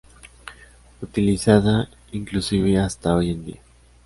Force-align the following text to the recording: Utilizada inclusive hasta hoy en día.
Utilizada 1.03 1.87
inclusive 2.11 2.79
hasta 2.79 3.13
hoy 3.15 3.29
en 3.29 3.45
día. 3.45 3.61